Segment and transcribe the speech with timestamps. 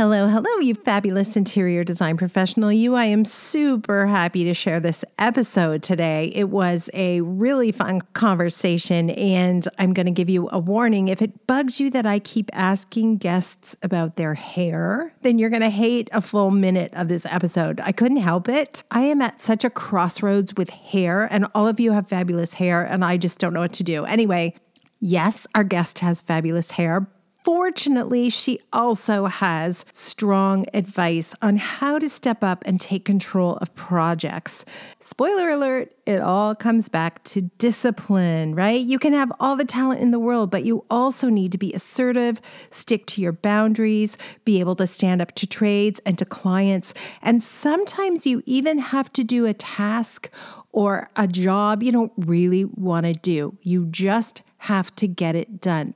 [0.00, 2.72] Hello, hello, you fabulous interior design professional.
[2.72, 6.32] You, I am super happy to share this episode today.
[6.34, 11.08] It was a really fun conversation, and I'm going to give you a warning.
[11.08, 15.60] If it bugs you that I keep asking guests about their hair, then you're going
[15.60, 17.78] to hate a full minute of this episode.
[17.84, 18.82] I couldn't help it.
[18.90, 22.82] I am at such a crossroads with hair, and all of you have fabulous hair,
[22.82, 24.06] and I just don't know what to do.
[24.06, 24.54] Anyway,
[25.02, 27.08] Yes, our guest has fabulous hair,
[27.42, 33.74] Fortunately, she also has strong advice on how to step up and take control of
[33.74, 34.64] projects.
[35.00, 38.80] Spoiler alert, it all comes back to discipline, right?
[38.80, 41.72] You can have all the talent in the world, but you also need to be
[41.72, 46.92] assertive, stick to your boundaries, be able to stand up to trades and to clients.
[47.22, 50.28] And sometimes you even have to do a task
[50.72, 53.56] or a job you don't really want to do.
[53.62, 55.94] You just have to get it done.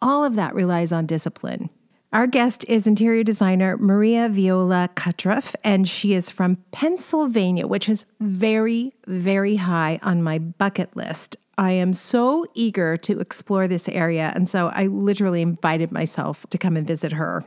[0.00, 1.70] All of that relies on discipline.
[2.12, 8.06] Our guest is interior designer Maria Viola Kutruff, and she is from Pennsylvania, which is
[8.18, 11.36] very, very high on my bucket list.
[11.58, 16.56] I am so eager to explore this area, and so I literally invited myself to
[16.56, 17.42] come and visit her.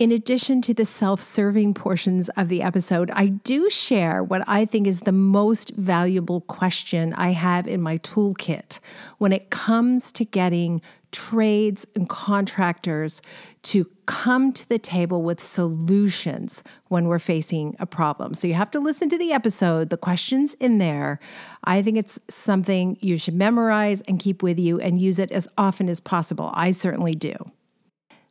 [0.00, 4.64] In addition to the self serving portions of the episode, I do share what I
[4.64, 8.80] think is the most valuable question I have in my toolkit
[9.18, 13.22] when it comes to getting trades and contractors
[13.62, 18.34] to come to the table with solutions when we're facing a problem.
[18.34, 21.20] So you have to listen to the episode, the questions in there.
[21.62, 25.46] I think it's something you should memorize and keep with you and use it as
[25.56, 26.50] often as possible.
[26.52, 27.36] I certainly do.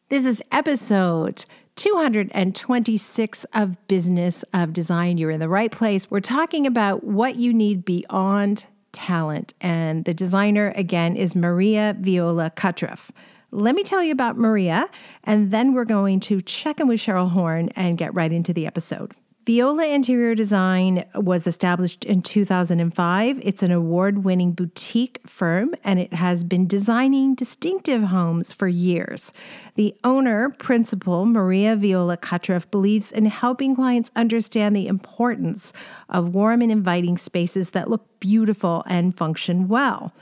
[0.10, 1.46] This is episode
[1.78, 5.18] 226 of Business of Design.
[5.18, 6.12] You're in the right place.
[6.12, 9.54] We're talking about what you need beyond talent.
[9.62, 13.12] And the designer, again, is Maria Viola Kutruff.
[13.52, 14.90] Let me tell you about Maria,
[15.24, 18.68] and then we're going to check in with Cheryl Horn and get right into the
[18.68, 19.16] episode.
[19.46, 23.42] Viola Interior Design was established in 2005.
[23.44, 29.34] It's an award winning boutique firm and it has been designing distinctive homes for years.
[29.76, 35.74] The owner, principal Maria Viola Kutruff, believes in helping clients understand the importance
[36.08, 40.14] of warm and inviting spaces that look beautiful and function well.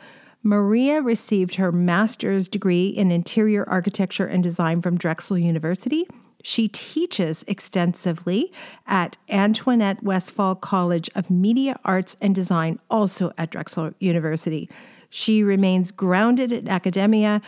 [0.41, 6.07] Maria received her master's degree in interior architecture and design from Drexel University
[6.43, 8.51] she teaches extensively
[8.87, 14.69] at Antoinette Westphal College of Media Arts and Design, also at Drexel University.
[15.09, 17.41] She remains grounded in academia,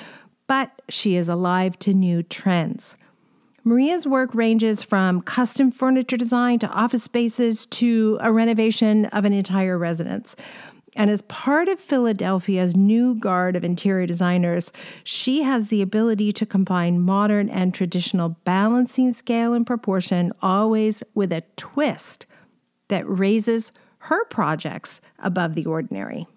[0.47, 2.97] but she is alive to new trends.
[3.65, 9.31] Maria's work ranges from custom furniture design to office spaces to a renovation of an
[9.31, 10.35] entire residence.
[10.95, 14.71] And as part of Philadelphia's new guard of interior designers,
[15.03, 21.31] she has the ability to combine modern and traditional balancing scale and proportion, always with
[21.31, 22.25] a twist
[22.89, 26.27] that raises her projects above the ordinary.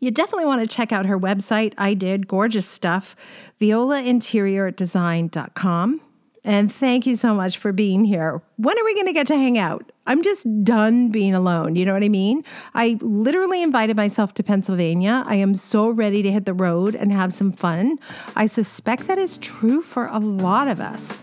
[0.00, 1.72] You definitely want to check out her website.
[1.78, 3.14] I did gorgeous stuff,
[3.60, 6.00] violainteriordesign.com.
[6.42, 8.40] And thank you so much for being here.
[8.56, 9.92] When are we going to get to hang out?
[10.06, 11.76] I'm just done being alone.
[11.76, 12.42] You know what I mean?
[12.74, 15.22] I literally invited myself to Pennsylvania.
[15.26, 17.98] I am so ready to hit the road and have some fun.
[18.36, 21.22] I suspect that is true for a lot of us.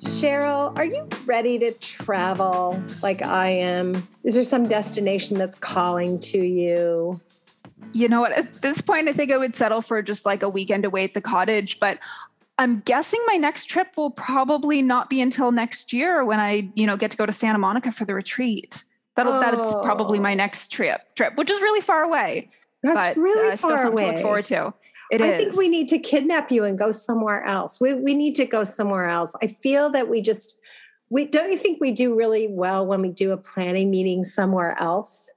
[0.00, 4.08] Cheryl, are you ready to travel like I am?
[4.24, 7.20] Is there some destination that's calling to you?
[7.92, 8.32] You know what?
[8.32, 11.14] At this point, I think I would settle for just like a weekend away at
[11.14, 11.78] the cottage.
[11.80, 11.98] But
[12.58, 16.86] I'm guessing my next trip will probably not be until next year when I, you
[16.86, 18.84] know, get to go to Santa Monica for the retreat.
[19.14, 19.40] That'll oh.
[19.40, 22.50] that's probably my next trip trip, which is really far away.
[22.82, 24.06] That's but, really uh, far away.
[24.06, 24.74] To look forward to.
[25.10, 25.38] It I is.
[25.38, 27.80] think we need to kidnap you and go somewhere else.
[27.80, 29.34] We we need to go somewhere else.
[29.42, 30.58] I feel that we just
[31.08, 34.76] we don't you think we do really well when we do a planning meeting somewhere
[34.80, 35.30] else?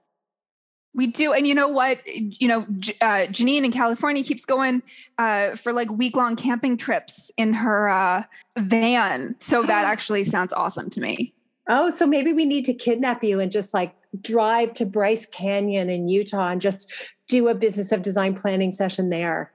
[0.93, 1.33] We do.
[1.33, 2.01] And you know what?
[2.07, 2.61] You know,
[3.01, 4.81] uh, Janine in California keeps going
[5.17, 8.23] uh, for like week long camping trips in her uh,
[8.57, 9.35] van.
[9.39, 11.33] So that actually sounds awesome to me.
[11.67, 15.89] Oh, so maybe we need to kidnap you and just like drive to Bryce Canyon
[15.89, 16.91] in Utah and just
[17.27, 19.51] do a business of design planning session there.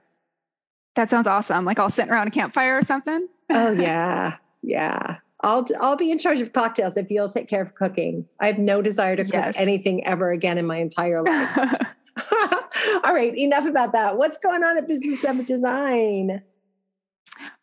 [0.95, 1.65] That sounds awesome.
[1.65, 3.27] Like I'll sit around a campfire or something.
[3.49, 4.37] oh, yeah.
[4.61, 5.17] Yeah.
[5.45, 8.25] I'll I'll be in charge of cocktails if you'll take care of cooking.
[8.39, 9.55] I have no desire to cook yes.
[9.57, 11.55] anything ever again in my entire life.
[13.03, 14.17] All right, enough about that.
[14.17, 16.41] What's going on at Business of Design?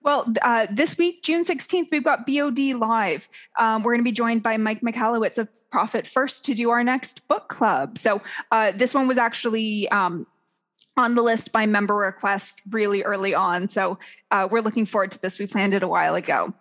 [0.03, 3.29] Well, uh, this week, June 16th, we've got BOD Live.
[3.59, 6.85] Um, we're going to be joined by Mike Michalowicz of Profit First to do our
[6.85, 7.97] next book club.
[7.99, 8.21] So,
[8.51, 10.27] uh, this one was actually um,
[10.97, 13.69] on the list by member request really early on.
[13.69, 13.99] So
[14.31, 15.39] uh, we're looking forward to this.
[15.39, 16.55] We planned it a while ago.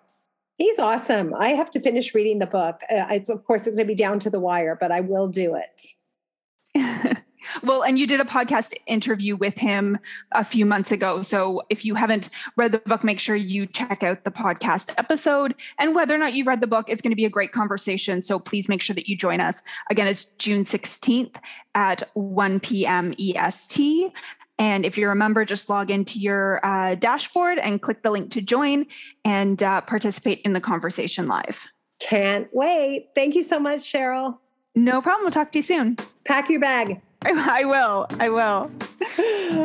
[0.62, 1.34] He's awesome.
[1.34, 2.82] I have to finish reading the book.
[2.84, 5.28] Uh, it's of course it's going to be down to the wire, but I will
[5.28, 7.18] do it.
[7.64, 9.98] well, and you did a podcast interview with him
[10.34, 11.24] a few months ago.
[11.24, 15.56] So if you haven't read the book, make sure you check out the podcast episode.
[15.80, 18.22] And whether or not you read the book, it's going to be a great conversation.
[18.22, 19.64] So please make sure that you join us.
[19.90, 21.38] Again, it's June 16th
[21.74, 23.16] at 1 p.m.
[23.20, 24.14] EST.
[24.62, 28.30] And if you're a member, just log into your uh, dashboard and click the link
[28.34, 28.86] to join
[29.26, 31.68] and uh, participate in the conversation live.
[32.00, 33.08] Can't wait.
[33.16, 34.38] Thank you so much, Cheryl.
[34.76, 35.24] No problem.
[35.24, 35.98] We'll talk to you soon.
[36.26, 37.02] Pack your bag.
[37.24, 38.06] I will.
[38.20, 38.72] I will.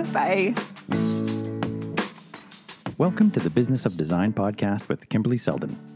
[0.15, 0.55] Bye.
[2.97, 5.96] Welcome to the Business of Design podcast with Kimberly Seldon.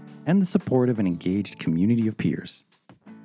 [0.31, 2.63] and the support of an engaged community of peers.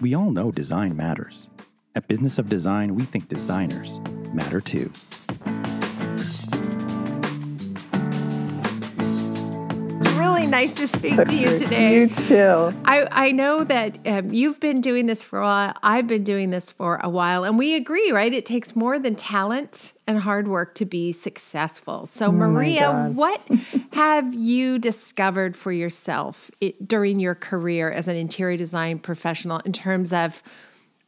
[0.00, 1.50] We all know design matters.
[1.94, 4.00] At Business of Design, we think designers
[4.32, 4.90] matter too.
[10.50, 12.00] Really nice to speak to you today.
[12.00, 12.72] You too.
[12.84, 15.74] I, I know that um, you've been doing this for a while.
[15.82, 18.32] I've been doing this for a while, and we agree, right?
[18.32, 22.06] It takes more than talent and hard work to be successful.
[22.06, 23.46] So, oh Maria, what
[23.92, 29.72] have you discovered for yourself it, during your career as an interior design professional in
[29.72, 30.42] terms of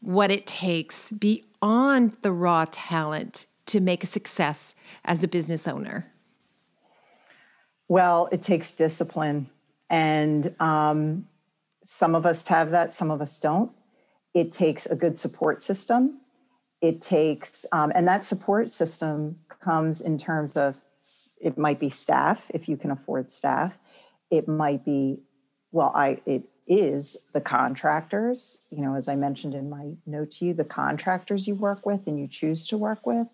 [0.01, 4.75] what it takes beyond the raw talent to make a success
[5.05, 6.07] as a business owner?
[7.89, 9.49] Well, it takes discipline.
[9.91, 11.27] And um,
[11.83, 13.73] some of us have that, some of us don't.
[14.35, 16.21] It takes a good support system.
[16.81, 20.83] It takes, um, and that support system comes in terms of
[21.41, 23.79] it might be staff if you can afford staff.
[24.31, 25.21] It might be,
[25.73, 28.59] well, I it is the contractors.
[28.71, 32.07] You know, as I mentioned in my note to you, the contractors you work with
[32.07, 33.27] and you choose to work with,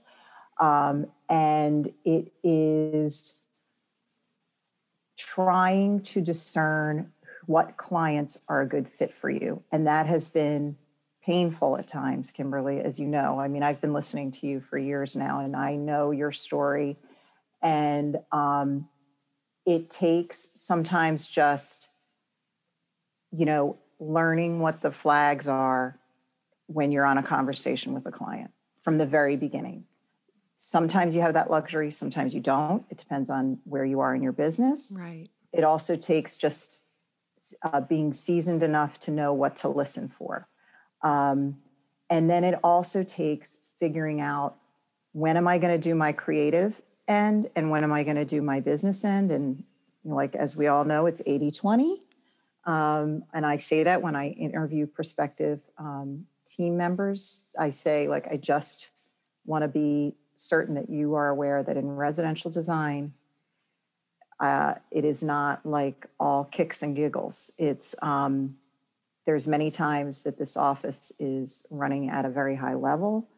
[0.61, 3.35] um, and it is
[5.17, 7.13] trying to discern
[7.47, 9.63] what clients are a good fit for you.
[9.71, 10.77] And that has been
[11.25, 13.39] painful at times, Kimberly, as you know.
[13.39, 16.97] I mean, I've been listening to you for years now, and I know your story.
[17.63, 18.89] And um,
[19.65, 21.89] it takes sometimes just,
[23.33, 25.99] you know, learning what the flags are
[26.67, 28.51] when you're on a conversation with a client
[28.83, 29.85] from the very beginning.
[30.57, 32.85] Sometimes you have that luxury, sometimes you don't.
[32.91, 34.93] It depends on where you are in your business.
[34.95, 35.29] Right.
[35.53, 36.81] It also takes just
[37.63, 40.49] uh, being seasoned enough to know what to listen for.
[41.03, 41.59] Um,
[42.09, 44.57] and then it also takes figuring out
[45.13, 48.25] when am I going to do my creative end and when am I going to
[48.25, 49.33] do my business end.
[49.33, 49.65] And
[50.03, 52.03] you know, like, as we all know, it's 80 20.
[52.67, 58.27] Um, and I say that when I interview prospective um, team members, I say, like,
[58.31, 58.91] I just
[59.45, 63.13] want to be certain that you are aware that in residential design,
[64.41, 67.51] uh, it is not like all kicks and giggles.
[67.57, 68.57] It's um,
[69.27, 73.29] there's many times that this office is running at a very high level.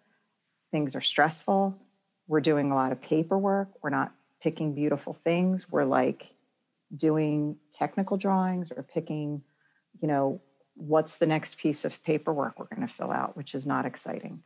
[0.73, 1.79] Things are stressful.
[2.27, 3.69] We're doing a lot of paperwork.
[3.83, 5.71] We're not picking beautiful things.
[5.71, 6.35] We're like
[6.95, 9.43] doing technical drawings or picking,
[10.01, 10.41] you know,
[10.75, 14.43] what's the next piece of paperwork we're going to fill out, which is not exciting.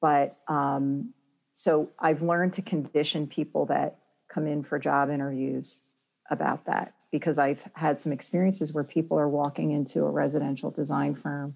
[0.00, 1.12] But um,
[1.54, 3.96] so I've learned to condition people that
[4.28, 5.80] come in for job interviews
[6.28, 11.14] about that because I've had some experiences where people are walking into a residential design
[11.14, 11.54] firm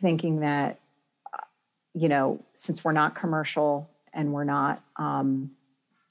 [0.00, 0.80] thinking that,
[1.92, 5.50] you know, since we're not commercial and we're not um,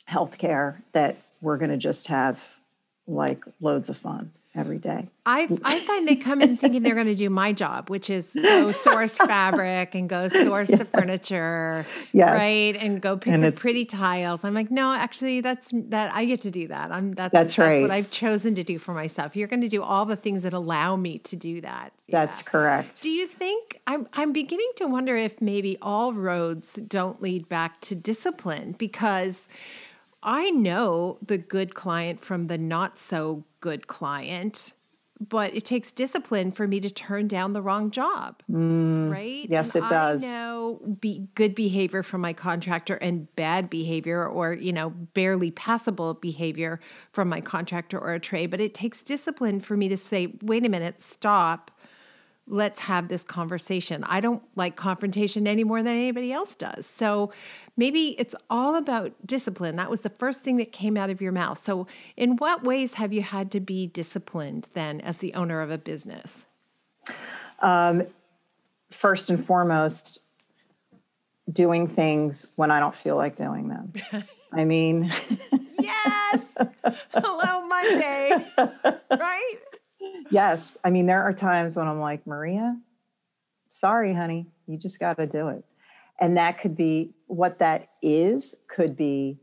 [0.07, 2.39] healthcare, that we're going to just have
[3.07, 5.07] like loads of fun every day.
[5.25, 8.33] I I find they come in thinking they're going to do my job, which is
[8.33, 10.79] go source fabric and go source yes.
[10.79, 12.29] the furniture, yes.
[12.29, 14.43] right, and go pick and the pretty tiles.
[14.43, 16.91] I'm like, no, actually, that's that I get to do that.
[16.91, 17.81] I'm that's that's, that's right.
[17.81, 19.35] what I've chosen to do for myself.
[19.35, 21.93] You're going to do all the things that allow me to do that.
[22.09, 23.01] That's correct.
[23.01, 27.81] Do you think I'm I'm beginning to wonder if maybe all roads don't lead back
[27.81, 29.47] to discipline because
[30.27, 34.74] I know the good client from the not so good client
[35.19, 39.50] but it takes discipline for me to turn down the wrong job, Mm, right?
[39.50, 40.24] yes, And it does.
[40.24, 45.51] I know be good behavior from my contractor and bad behavior, or you know, barely
[45.51, 46.79] passable behavior
[47.13, 48.51] from my contractor or a trade.
[48.51, 51.72] But it takes discipline for me to say, "Wait a minute, stop."
[52.47, 54.03] Let's have this conversation.
[54.05, 56.85] I don't like confrontation any more than anybody else does.
[56.85, 57.31] So
[57.75, 59.75] maybe it's all about discipline.
[59.75, 61.57] That was the first thing that came out of your mouth.
[61.57, 65.71] So, in what ways have you had to be disciplined then as the owner of
[65.71, 66.45] a business?
[67.61, 68.03] Um,
[68.89, 70.21] First and foremost,
[71.51, 73.91] doing things when I don't feel like doing them.
[74.53, 75.13] I mean,
[75.87, 76.41] Yes.
[77.13, 78.31] Hello, Monday.
[79.11, 79.55] right?
[80.31, 80.77] Yes.
[80.83, 82.77] I mean, there are times when I'm like, Maria,
[83.69, 85.63] sorry, honey, you just got to do it.
[86.19, 89.37] And that could be what that is, could be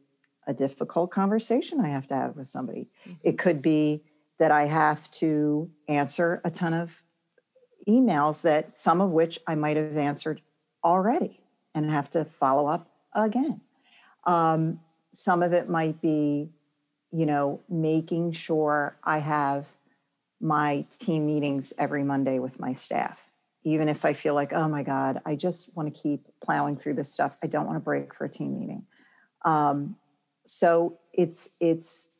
[0.47, 2.89] a difficult conversation I have to have with somebody.
[3.23, 4.03] It could be
[4.39, 7.05] that I have to answer a ton of
[7.89, 10.41] emails that some of which I might have answered
[10.83, 11.41] already
[11.75, 13.61] and have to follow up again.
[14.25, 14.81] Um,
[15.13, 16.51] some of it might be,
[17.13, 19.67] you know, making sure I have
[20.45, 23.19] my team meetings every Monday with my staff.
[23.65, 26.95] Even if I feel like, oh my God, I just want to keep plowing through
[26.95, 27.35] this stuff.
[27.43, 28.85] I don't want to break for a team meeting.
[29.47, 29.97] Um,
[30.45, 32.11] so it's it's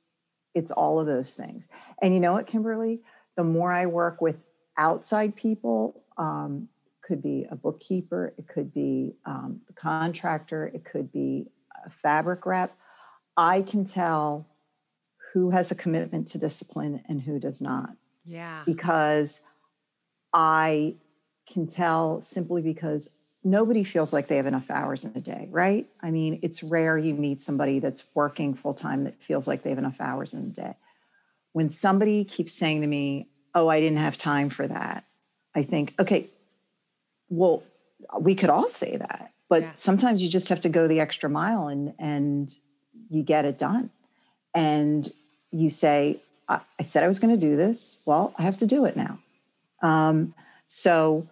[0.55, 1.69] it's all of those things.
[2.01, 3.03] And you know what, Kimberly?
[3.37, 4.37] The more I work with
[4.79, 6.69] outside people, um,
[7.03, 11.49] could be a bookkeeper, it could be um, the contractor, it could be
[11.85, 12.75] a fabric rep.
[13.37, 14.47] I can tell
[15.35, 17.91] who has a commitment to discipline and who does not
[18.27, 18.65] Yeah.
[18.67, 19.41] because
[20.33, 20.95] I
[21.47, 23.11] can tell simply because
[23.45, 25.87] nobody feels like they have enough hours in a day, right?
[26.01, 29.71] I mean, it's rare you meet somebody that's working full time that feels like they
[29.71, 30.75] have enough hours in a day.
[31.53, 35.05] When somebody keeps saying to me, Oh, I didn't have time for that,
[35.55, 36.27] I think, okay,
[37.29, 37.63] well,
[38.19, 39.73] we could all say that, but Yeah.
[39.75, 42.53] sometimes you just have to go the extra mile and and
[43.09, 43.91] you get it done.
[44.55, 45.09] And
[45.53, 47.99] you say, I, I said I was going to do this.
[48.05, 49.19] Well, I have to do it now.
[49.83, 50.35] Um,
[50.67, 51.27] so,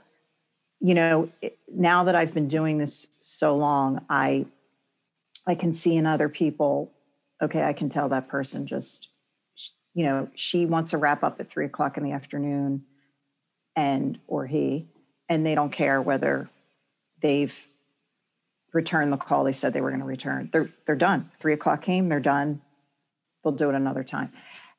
[0.81, 4.47] you know, it- now that I've been doing this so long, I
[5.47, 6.93] I can see in other people.
[7.43, 9.09] Okay, I can tell that person just,
[9.95, 12.85] you know, she wants to wrap up at three o'clock in the afternoon,
[13.75, 14.87] and or he,
[15.29, 16.49] and they don't care whether
[17.23, 17.67] they've
[18.73, 20.51] returned the call they said they were going to return.
[20.53, 21.31] They're they're done.
[21.41, 22.09] Three o'clock came.
[22.09, 22.61] They're done.
[23.43, 24.33] They'll do it another time.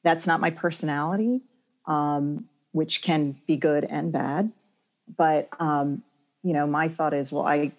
[0.03, 1.41] That's not my personality,
[1.85, 4.51] um, which can be good and bad.
[5.17, 6.03] But um,
[6.43, 7.71] you know, my thought is, well, I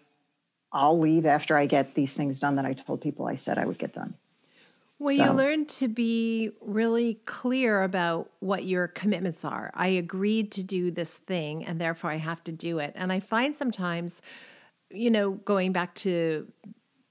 [0.72, 3.64] I'll leave after I get these things done that I told people I said I
[3.64, 4.14] would get done.
[4.98, 9.70] Well, you learn to be really clear about what your commitments are.
[9.74, 12.92] I agreed to do this thing and therefore I have to do it.
[12.94, 14.22] And I find sometimes,
[14.90, 16.46] you know, going back to,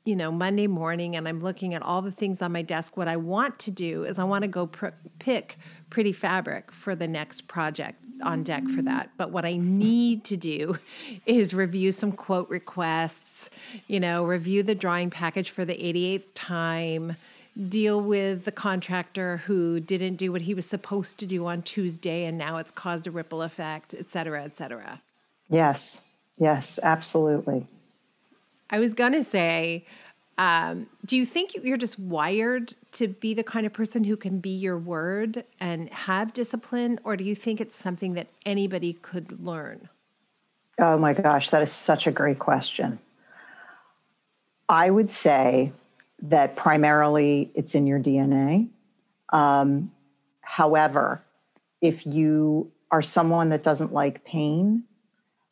[0.05, 3.07] you know, Monday morning and I'm looking at all the things on my desk, what
[3.07, 4.87] I want to do is I want to go pr-
[5.19, 5.57] pick
[5.89, 9.11] pretty fabric for the next project on deck for that.
[9.17, 10.77] But what I need to do
[11.25, 13.49] is review some quote requests,
[13.87, 17.15] you know, review the drawing package for the 88th time
[17.69, 22.25] deal with the contractor who didn't do what he was supposed to do on Tuesday
[22.25, 24.99] and now it's caused a ripple effect, et cetera, et cetera.
[25.49, 26.01] Yes,
[26.37, 27.67] yes, absolutely.
[28.69, 29.85] I was to say,
[30.37, 34.39] um, do you think you're just wired to be the kind of person who can
[34.39, 39.43] be your word and have discipline, or do you think it's something that anybody could
[39.43, 39.89] learn?
[40.79, 42.97] Oh my gosh, that is such a great question.
[44.67, 45.71] I would say
[46.23, 48.69] that primarily it's in your DNA.
[49.29, 49.91] Um,
[50.41, 51.21] however,
[51.79, 54.83] if you are someone that doesn't like pain,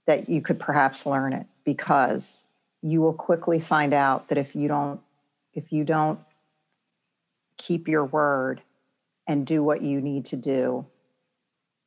[0.06, 2.46] that you could perhaps learn it because
[2.82, 5.02] you will quickly find out that if you don't
[5.54, 6.20] if you don't
[7.58, 8.62] keep your word
[9.28, 10.86] and do what you need to do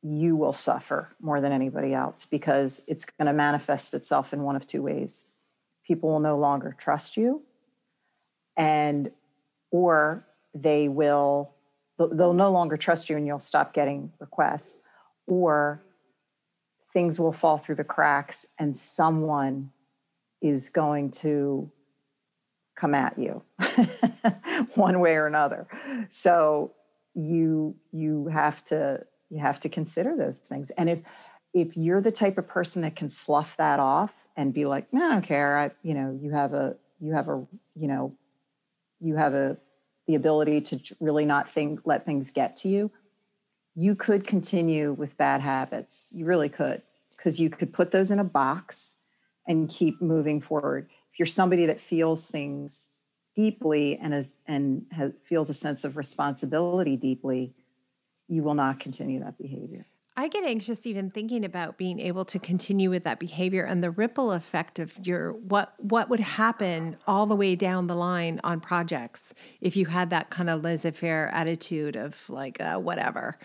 [0.07, 4.55] you will suffer more than anybody else because it's going to manifest itself in one
[4.55, 5.23] of two ways.
[5.83, 7.41] People will no longer trust you
[8.55, 9.09] and
[9.71, 10.23] or
[10.53, 11.51] they will
[11.97, 14.79] they'll no longer trust you and you'll stop getting requests
[15.25, 15.81] or
[16.93, 19.71] things will fall through the cracks and someone
[20.41, 21.71] is going to
[22.75, 23.41] come at you
[24.75, 25.67] one way or another.
[26.09, 26.73] So
[27.13, 30.71] you you have to you have to consider those things.
[30.71, 31.01] And if
[31.53, 35.05] if you're the type of person that can slough that off and be like no
[35.05, 35.57] i don't care.
[35.57, 38.15] I you know you have a you have a you know
[38.99, 39.57] you have a
[40.07, 42.91] the ability to really not think let things get to you
[43.75, 46.09] you could continue with bad habits.
[46.13, 46.81] You really could,
[47.15, 48.95] because you could put those in a box
[49.47, 50.89] and keep moving forward.
[51.11, 52.87] If you're somebody that feels things
[53.35, 54.85] deeply and is, and
[55.23, 57.53] feels a sense of responsibility deeply,
[58.27, 59.85] you will not continue that behavior.
[60.17, 63.91] I get anxious even thinking about being able to continue with that behavior and the
[63.91, 68.61] ripple effect of your what what would happen all the way down the line on
[68.61, 73.37] projects if you had that kind of laissez-faire attitude of like uh, whatever.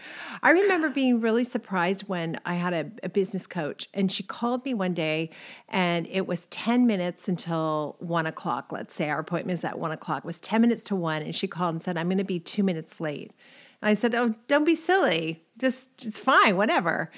[0.44, 4.64] I remember being really surprised when I had a, a business coach and she called
[4.64, 5.30] me one day
[5.68, 8.70] and it was 10 minutes until one o'clock.
[8.70, 10.18] Let's say our appointment is at one o'clock.
[10.18, 12.38] It was 10 minutes to one and she called and said, I'm going to be
[12.38, 13.34] two minutes late.
[13.82, 15.42] I said, Oh, don't be silly.
[15.58, 17.10] Just, it's fine, whatever.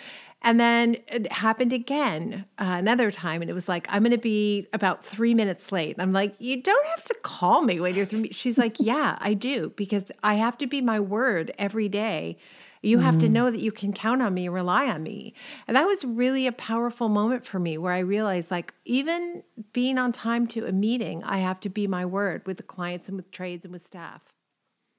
[0.45, 3.43] And then it happened again uh, another time.
[3.43, 5.95] And it was like, I'm going to be about three minutes late.
[5.97, 8.33] And I'm like, You don't have to call me when you're three.
[8.33, 12.39] She's like, Yeah, I do, because I have to be my word every day.
[12.85, 13.21] You have mm.
[13.21, 15.35] to know that you can count on me, and rely on me.
[15.69, 19.99] And that was really a powerful moment for me where I realized like even being
[19.99, 23.17] on time to a meeting, I have to be my word with the clients and
[23.17, 24.23] with trades and with staff.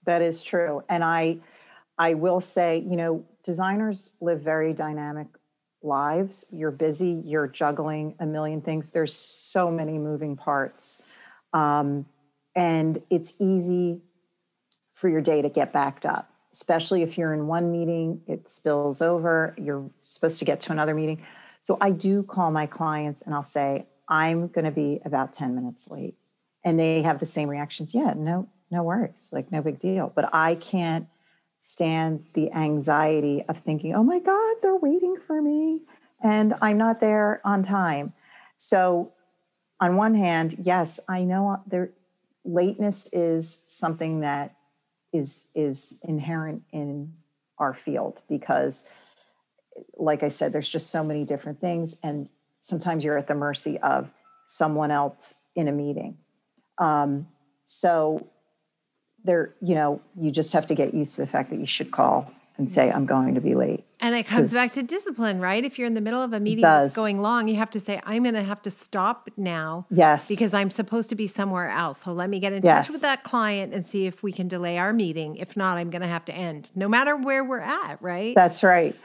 [0.05, 0.83] That is true.
[0.87, 1.39] And I
[1.97, 5.27] I will say, you know, designers live very dynamic
[5.81, 6.45] lives.
[6.49, 8.89] You're busy, you're juggling a million things.
[8.91, 11.01] There's so many moving parts.
[11.53, 12.05] Um,
[12.55, 14.01] and it's easy
[14.93, 19.01] for your day to get backed up, especially if you're in one meeting, it spills
[19.01, 21.25] over, you're supposed to get to another meeting.
[21.61, 25.55] So I do call my clients and I'll say, I'm going to be about 10
[25.55, 26.15] minutes late.
[26.63, 27.87] And they have the same reaction.
[27.91, 29.29] Yeah, no, no worries.
[29.31, 30.11] Like, no big deal.
[30.13, 31.07] But I can't
[31.65, 35.79] stand the anxiety of thinking, oh my God, they're waiting for me
[36.21, 38.11] and I'm not there on time.
[38.57, 39.13] So,
[39.79, 41.91] on one hand, yes, I know there
[42.43, 44.57] lateness is something that
[45.13, 47.13] is is inherent in
[47.57, 48.83] our field because
[49.95, 51.95] like I said, there's just so many different things.
[52.03, 52.27] And
[52.59, 54.11] sometimes you're at the mercy of
[54.45, 56.17] someone else in a meeting.
[56.77, 57.29] Um,
[57.63, 58.27] so
[59.23, 61.91] there, you know, you just have to get used to the fact that you should
[61.91, 63.83] call and say, I'm going to be late.
[63.99, 65.63] And it comes back to discipline, right?
[65.63, 67.99] If you're in the middle of a meeting that's going long, you have to say,
[68.03, 69.87] I'm going to have to stop now.
[69.89, 70.27] Yes.
[70.27, 72.03] Because I'm supposed to be somewhere else.
[72.03, 72.85] So let me get in yes.
[72.85, 75.37] touch with that client and see if we can delay our meeting.
[75.37, 78.35] If not, I'm going to have to end, no matter where we're at, right?
[78.35, 78.95] That's right.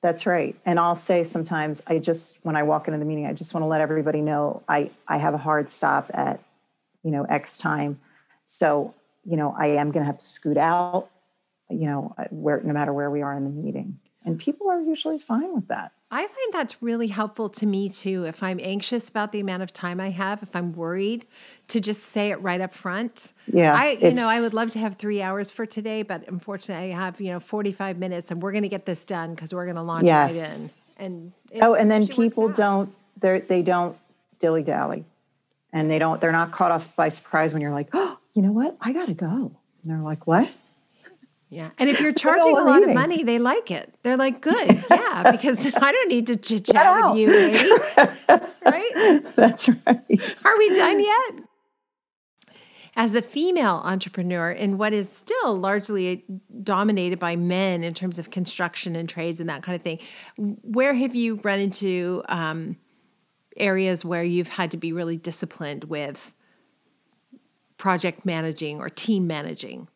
[0.00, 0.56] That's right.
[0.64, 3.64] And I'll say sometimes I just, when I walk into the meeting, I just want
[3.64, 6.40] to let everybody know I, I have a hard stop at,
[7.02, 8.00] you know, X time.
[8.46, 11.08] So you know, I am going to have to scoot out,
[11.70, 13.98] you know, uh, where no matter where we are in the meeting.
[14.26, 15.92] And people are usually fine with that.
[16.10, 18.24] I find that's really helpful to me too.
[18.24, 21.26] If I'm anxious about the amount of time I have, if I'm worried,
[21.68, 23.32] to just say it right up front.
[23.52, 23.74] Yeah.
[23.74, 26.96] I, you know, I would love to have three hours for today, but unfortunately, I
[26.96, 29.76] have, you know, 45 minutes and we're going to get this done because we're going
[29.76, 30.50] to launch yes.
[30.50, 30.70] right in.
[30.96, 33.98] And oh, and then people don't, they they don't
[34.38, 35.04] dilly dally
[35.72, 38.52] and they don't, they're not caught off by surprise when you're like, oh, you know
[38.52, 38.76] what?
[38.80, 39.56] I got to go.
[39.82, 40.54] And they're like, what?
[41.48, 41.70] Yeah.
[41.78, 43.94] And if you're charging a lot of money, they like it.
[44.02, 44.84] They're like, good.
[44.90, 45.30] Yeah.
[45.30, 47.70] Because I don't need to chit chat with you, lady.
[48.64, 49.22] right?
[49.36, 50.44] That's right.
[50.44, 51.44] Are we done yet?
[52.96, 56.24] As a female entrepreneur in what is still largely
[56.62, 59.98] dominated by men in terms of construction and trades and that kind of thing,
[60.36, 62.76] where have you run into um,
[63.56, 66.32] areas where you've had to be really disciplined with
[67.76, 69.88] project managing or team managing?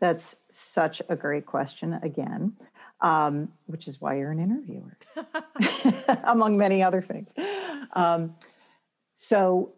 [0.00, 2.52] That's such a great question again,
[3.00, 4.96] um, which is why you're an interviewer,
[6.24, 7.32] among many other things.
[7.92, 8.36] Um,
[9.14, 9.72] so,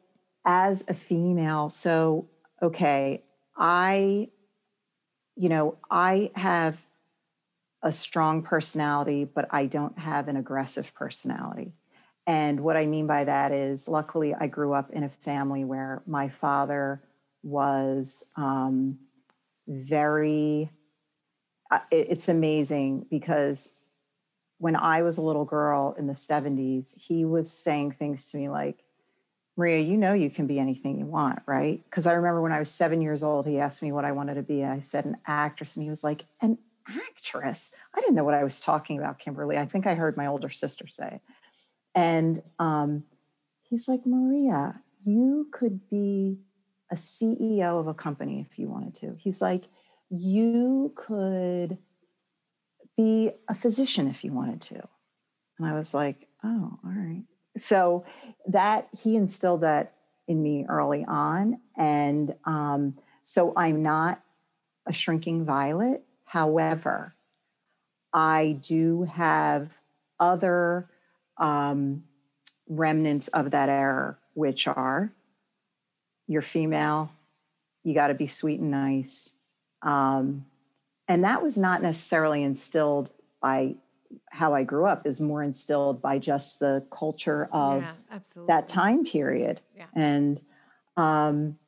[0.45, 2.29] as a female, so,
[2.63, 3.23] okay,
[3.57, 4.29] I,
[5.37, 6.85] you know, I have
[7.83, 11.73] a strong personality, but I don't have an aggressive personality.
[12.31, 16.01] And what I mean by that is, luckily, I grew up in a family where
[16.07, 17.03] my father
[17.43, 19.01] was um,
[19.67, 20.71] very,
[21.73, 23.71] uh, it, it's amazing because
[24.59, 28.49] when I was a little girl in the 70s, he was saying things to me
[28.49, 28.85] like,
[29.57, 31.83] Maria, you know you can be anything you want, right?
[31.83, 34.35] Because I remember when I was seven years old, he asked me what I wanted
[34.35, 34.61] to be.
[34.61, 37.73] And I said an actress, and he was like, an actress?
[37.93, 39.59] I didn't know what I was talking about, Kimberly.
[39.59, 41.21] I think I heard my older sister say.
[41.95, 43.05] And um,
[43.63, 46.39] he's like, Maria, you could be
[46.91, 49.17] a CEO of a company if you wanted to.
[49.19, 49.65] He's like,
[50.11, 51.79] you could
[52.97, 54.89] be a physician if you wanted to.
[55.59, 57.25] And I was like, oh, all right.
[57.57, 58.05] So
[58.47, 59.95] that he instilled that
[60.27, 61.61] in me early on.
[61.77, 64.23] And um, so I'm not
[64.87, 66.05] a shrinking violet.
[66.25, 67.15] However,
[68.13, 69.81] I do have
[70.19, 70.89] other
[71.41, 72.05] um,
[72.69, 75.13] remnants of that error, which are
[76.31, 77.11] you're female,
[77.83, 79.33] you got to be sweet and nice.
[79.83, 80.47] Um,
[81.09, 83.11] and that was not necessarily instilled
[83.43, 83.75] by
[84.31, 89.05] how I grew up, is more instilled by just the culture of Yeah, that time
[89.05, 89.61] period.
[89.77, 89.87] Yeah.
[89.97, 90.41] And
[90.97, 91.59] um,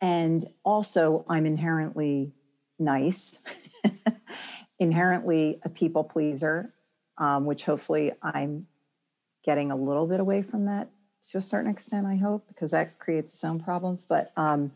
[0.00, 2.32] and also I'm inherently
[2.78, 3.40] nice,
[4.78, 6.72] inherently a people pleaser,
[7.20, 8.66] um, which hopefully I'm
[9.44, 10.88] getting a little bit away from that
[11.30, 14.04] to a certain extent, I hope, because that creates its own problems.
[14.04, 14.72] But um,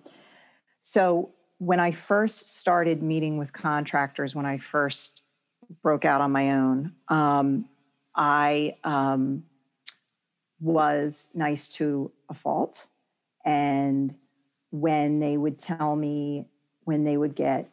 [0.82, 5.22] so when I first started meeting with contractors, when I first
[5.82, 7.64] broke out on my own, um,
[8.14, 9.44] I um,
[10.60, 12.86] was nice to a fault.
[13.44, 14.14] And
[14.70, 16.46] when they would tell me,
[16.84, 17.70] when they would get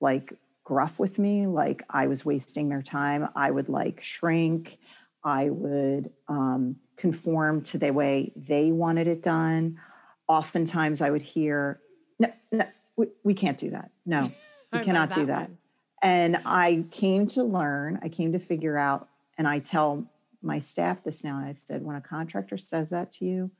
[0.00, 0.32] like
[0.68, 4.78] gruff with me, like I was wasting their time, I would like shrink.
[5.24, 9.80] I would um, conform to the way they wanted it done.
[10.28, 11.80] Oftentimes I would hear,
[12.18, 12.66] no, no,
[12.98, 13.90] we, we can't do that.
[14.04, 14.30] No,
[14.72, 15.48] we cannot do that.
[15.48, 15.58] one.
[16.02, 20.04] And I came to learn, I came to figure out, and I tell
[20.42, 21.38] my staff this now.
[21.38, 23.50] I said, when a contractor says that to you,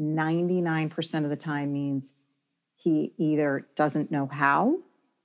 [0.00, 2.14] 99% of the time means
[2.74, 4.78] he either doesn't know how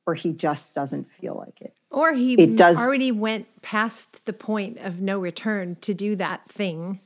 [0.08, 1.74] or he just doesn't feel like it.
[1.92, 6.50] Or he It does- already went past the point of no return to do that
[6.50, 7.02] thing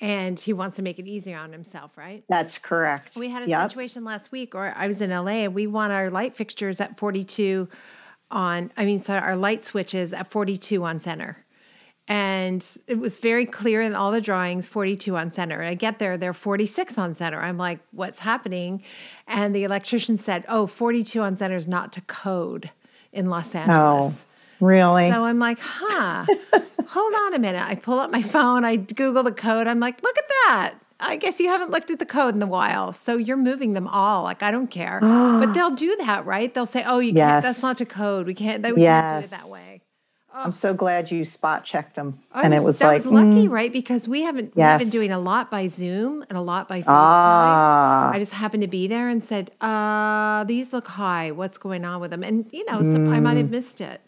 [0.00, 2.24] and he wants to make it easier on himself, right?
[2.28, 3.16] That's correct.
[3.16, 3.70] We had a Yep.
[3.70, 6.98] situation last week or I was in LA and we want our light fixtures at
[6.98, 7.68] 42
[8.30, 11.38] on, I mean, so our light switches at 42 on center.
[12.08, 15.60] And it was very clear in all the drawings 42 on center.
[15.60, 17.40] And I get there, they're 46 on center.
[17.40, 18.82] I'm like, what's happening?
[19.28, 22.70] And the electrician said, oh, 42 on center is not to code
[23.12, 24.24] in Los oh, Angeles.
[24.24, 25.10] Oh, really?
[25.10, 26.26] So I'm like, huh,
[26.88, 27.62] hold on a minute.
[27.62, 29.68] I pull up my phone, I Google the code.
[29.68, 30.74] I'm like, look at that.
[30.98, 32.92] I guess you haven't looked at the code in a while.
[32.92, 34.22] So you're moving them all.
[34.22, 35.00] Like, I don't care.
[35.00, 36.52] but they'll do that, right?
[36.52, 38.26] They'll say, oh, you can't, that's not to code.
[38.26, 39.80] We can't, we can't do it that Yes.
[40.34, 40.40] Way.
[40.42, 42.20] I'm so glad you spot checked them.
[42.32, 43.72] I and was, it was that like, was lucky, mm, right?
[43.72, 46.88] Because we haven't we've been doing a lot by Zoom and a lot by FaceTime.
[46.88, 51.30] ah, I just happened to be there and said, uh, these look high.
[51.30, 52.22] What's going on with them?
[52.22, 53.50] And, you know, some, I might have Mm.
[53.50, 54.00] missed it.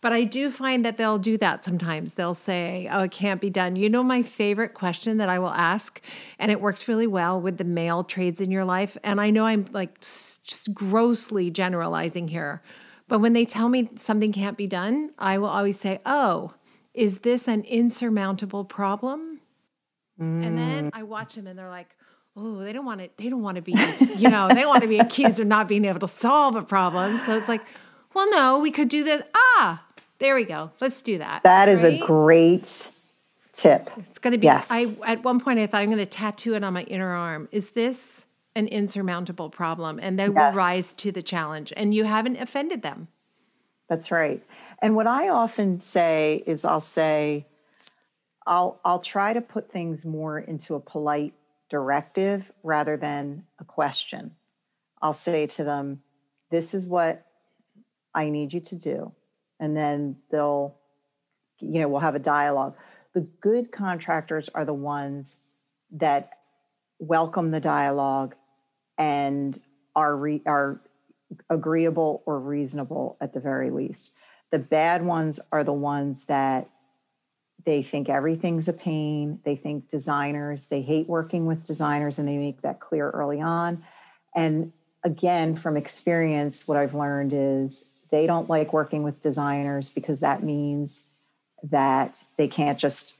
[0.00, 2.14] But I do find that they'll do that sometimes.
[2.14, 3.74] They'll say, oh, it can't be done.
[3.74, 6.00] You know, my favorite question that I will ask,
[6.38, 8.96] and it works really well with the male trades in your life.
[9.02, 12.62] And I know I'm like just grossly generalizing here.
[13.08, 16.52] But when they tell me something can't be done, I will always say, oh,
[16.94, 19.40] is this an insurmountable problem?
[20.18, 20.56] And Mm.
[20.56, 21.96] then I watch them and they're like,
[22.36, 23.72] oh, they don't want to, they don't want to be,
[24.16, 26.62] you know, they don't want to be accused of not being able to solve a
[26.62, 27.18] problem.
[27.20, 27.62] So it's like,
[28.14, 29.22] well, no, we could do this.
[29.34, 29.84] Ah,
[30.18, 30.70] there we go.
[30.80, 31.42] Let's do that.
[31.44, 32.90] that is a great
[33.52, 33.90] tip.
[33.96, 34.68] It's going to be, Yes.
[34.70, 37.48] I, at one point I thought I'm going to tattoo it on my inner arm.
[37.52, 38.24] Is this
[38.58, 39.98] an insurmountable problem?
[40.02, 43.08] And they will rise to the challenge and you haven't offended them.
[43.88, 44.42] That's right.
[44.80, 47.46] And what I often say is I'll say,
[48.46, 51.34] I'll I'll try to put things more into a polite
[51.68, 54.34] directive rather than a question.
[55.00, 56.02] I'll say to them,
[56.50, 57.26] this is what
[58.14, 59.12] I need you to do.
[59.60, 60.76] And then they'll,
[61.60, 62.76] you know, we'll have a dialogue.
[63.14, 65.36] The good contractors are the ones
[65.92, 66.30] that
[66.98, 68.34] welcome the dialogue
[68.98, 69.58] and
[69.96, 70.80] are re, are
[71.48, 74.10] agreeable or reasonable at the very least.
[74.50, 76.68] The bad ones are the ones that
[77.64, 79.40] they think everything's a pain.
[79.44, 83.84] They think designers, they hate working with designers, and they make that clear early on.
[84.34, 84.72] And
[85.04, 90.42] again, from experience, what I've learned is they don't like working with designers because that
[90.42, 91.02] means
[91.62, 93.16] that they can't just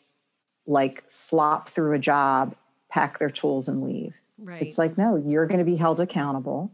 [0.67, 2.55] like slop through a job,
[2.89, 4.23] pack their tools, and leave.
[4.39, 4.63] Right.
[4.63, 6.73] It's like, no, you're going to be held accountable.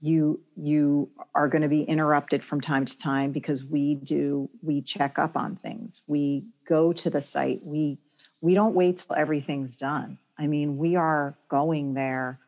[0.00, 4.80] You you are going to be interrupted from time to time because we do we
[4.80, 6.00] check up on things.
[6.06, 7.60] We go to the site.
[7.64, 7.98] We
[8.40, 10.18] we don't wait till everything's done.
[10.38, 12.40] I mean, we are going there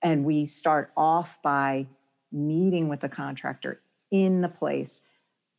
[0.00, 1.86] and we start off by
[2.32, 5.00] meeting with the contractor in the place,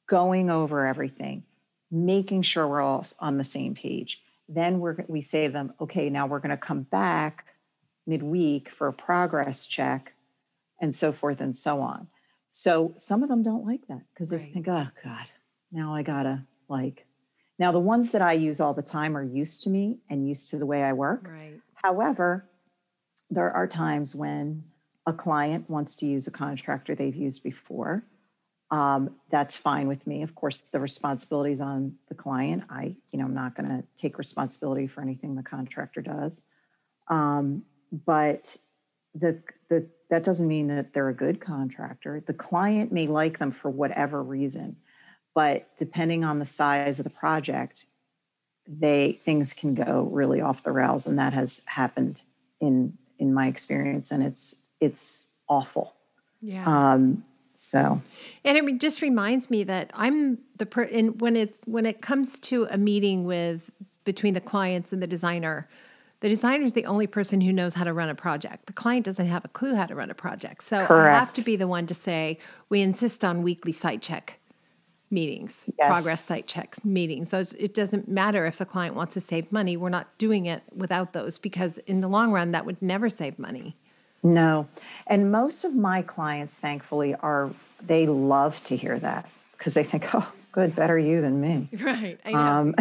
[0.08, 1.44] going over everything,
[1.92, 4.22] making sure we're all on the same page.
[4.50, 7.46] Then we're we say to them, okay, now we're going to come back
[8.08, 10.14] midweek for a progress check
[10.82, 12.08] and so forth and so on.
[12.52, 15.26] So some of them don't like that because they think, oh God,
[15.72, 17.06] now I gotta like.
[17.60, 20.50] Now the ones that I use all the time are used to me and used
[20.50, 21.28] to the way I work.
[21.28, 21.60] Right.
[21.76, 22.50] However,
[23.30, 24.64] there are times when
[25.06, 28.04] a client wants to use a contractor they've used before.
[28.72, 30.24] um, that's fine with me.
[30.24, 32.64] Of course, the responsibility is on the client.
[32.70, 36.42] I, you know, I'm not going to take responsibility for anything the contractor does.
[37.10, 38.58] Um, but
[39.14, 42.22] the the that doesn't mean that they're a good contractor.
[42.26, 44.76] The client may like them for whatever reason,
[45.34, 47.86] but depending on the size of the project,
[48.68, 52.22] they things can go really off the rails, and that has happened
[52.60, 55.94] in in my experience, and it's it's awful.
[56.42, 56.66] Yeah.
[56.66, 57.24] Um,
[57.56, 58.02] so,
[58.44, 60.84] and it just reminds me that I'm the per.
[60.84, 63.72] And when it's when it comes to a meeting with
[64.04, 65.70] between the clients and the designer,
[66.22, 68.68] the designer is the only person who knows how to run a project.
[68.68, 70.64] The client doesn't have a clue how to run a project.
[70.64, 71.16] So Correct.
[71.16, 72.38] I have to be the one to say,
[72.70, 74.40] we insist on weekly site check
[75.10, 75.88] meetings, yes.
[75.88, 77.30] progress site checks meetings.
[77.30, 79.76] So it doesn't matter if the client wants to save money.
[79.76, 83.40] We're not doing it without those because in the long run, that would never save
[83.40, 83.76] money.
[84.24, 84.68] No.
[85.08, 87.50] And most of my clients, thankfully, are,
[87.82, 91.68] they love to hear that because they think, oh, good, better you than me.
[91.82, 92.20] Right.
[92.24, 92.38] I know.
[92.38, 92.76] Um,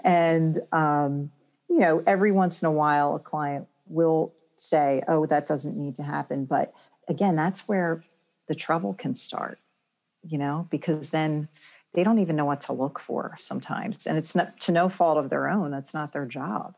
[0.04, 1.30] and, um,
[1.68, 5.94] you know, every once in a while, a client will say, oh, that doesn't need
[5.96, 6.44] to happen.
[6.44, 6.72] But
[7.08, 8.04] again, that's where
[8.48, 9.58] the trouble can start,
[10.22, 11.48] you know, because then
[11.94, 14.06] they don't even know what to look for sometimes.
[14.06, 16.74] And it's not to no fault of their own, that's not their job.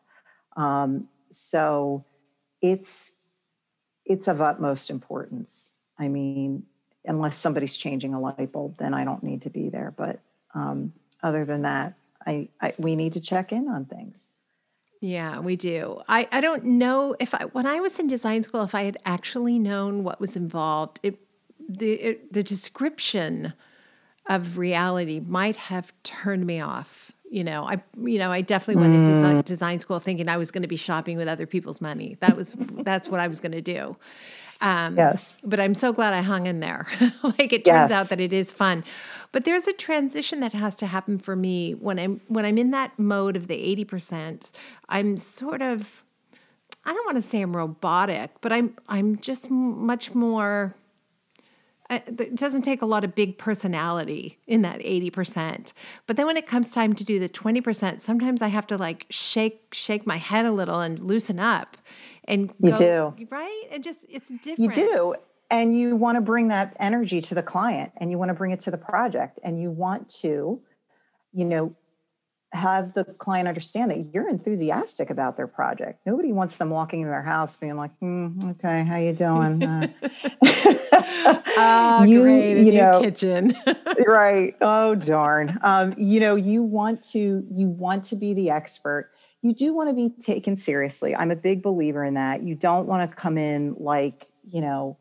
[0.57, 2.05] Um, so
[2.61, 3.13] it's
[4.05, 5.71] it's of utmost importance.
[5.99, 6.65] I mean,
[7.05, 9.95] unless somebody's changing a light bulb, then I don't need to be there.
[9.97, 10.19] But
[10.55, 11.95] um, other than that,
[12.27, 14.29] I, I we need to check in on things.
[15.01, 16.03] Yeah, we do.
[16.09, 18.99] I, I don't know if I when I was in design school if I had
[19.07, 21.01] actually known what was involved.
[21.03, 21.19] It
[21.69, 23.55] the it, the description
[24.27, 27.13] of reality might have turned me off.
[27.31, 29.07] You know, I you know I definitely went mm.
[29.07, 32.19] to design, design school thinking I was going to be shopping with other people's money.
[32.21, 33.97] That was that's what I was going to do.
[34.61, 35.37] Um, yes.
[35.43, 36.87] But I'm so glad I hung in there.
[37.23, 37.93] like it turns yes.
[37.93, 38.85] out that it is fun.
[39.33, 42.73] But there's a transition that has to happen for me when I'm when I'm in
[42.73, 44.53] that mode of the 80%.
[44.89, 46.05] I'm sort of
[46.85, 50.75] I don't want to say I'm robotic, but I'm I'm just much more
[51.91, 55.73] it doesn't take a lot of big personality in that 80%.
[56.07, 59.07] But then when it comes time to do the 20%, sometimes I have to like
[59.11, 61.77] shake shake my head a little and loosen up
[62.31, 63.27] and you go, do.
[63.31, 63.65] right?
[63.73, 65.15] And just it's different you do.
[65.51, 68.53] and you want to bring that energy to the client and you want to bring
[68.53, 70.61] it to the project and you want to
[71.33, 71.75] you know
[72.53, 76.01] have the client understand that you're enthusiastic about their project.
[76.05, 79.63] Nobody wants them walking in their house being like mm, okay how you doing?
[79.63, 79.89] Uh,
[81.57, 83.57] oh, you, great you know kitchen.
[84.07, 84.57] right.
[84.61, 85.59] Oh darn.
[85.63, 89.11] Um, you know you want to you want to be the expert
[89.43, 91.17] you do want to be taken seriously.
[91.17, 92.43] I'm a big believer in that.
[92.43, 94.99] You don't want to come in like, you know,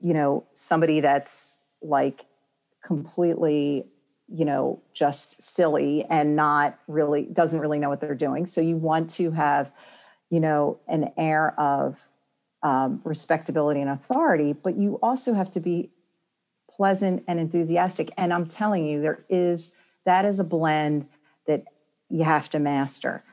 [0.00, 2.24] you know, somebody that's like
[2.82, 3.86] completely,
[4.28, 8.46] you know, just silly and not really doesn't really know what they're doing.
[8.46, 9.70] So you want to have,
[10.30, 12.08] you know, an air of
[12.62, 15.90] um, respectability and authority, but you also have to be
[16.70, 18.10] pleasant and enthusiastic.
[18.16, 19.72] And I'm telling you, there is
[20.06, 21.06] that is a blend
[21.46, 21.64] that
[22.10, 23.24] you have to master.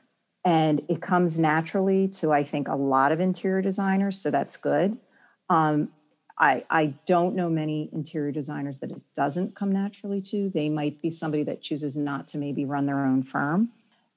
[0.46, 4.20] And it comes naturally to, I think, a lot of interior designers.
[4.22, 4.98] So that's good.
[5.50, 5.90] Um,
[6.40, 10.50] I, I don't know many interior designers that it doesn't come naturally to.
[10.50, 13.70] They might be somebody that chooses not to maybe run their own firm.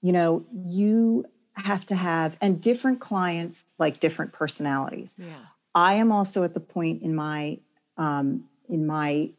[0.02, 5.16] You know, you have to have, and different clients like different personalities.
[5.18, 5.34] Yeah.
[5.74, 7.58] I am also at the point in my
[7.96, 9.30] um, in my